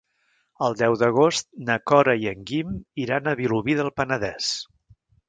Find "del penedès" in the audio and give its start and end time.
3.81-4.49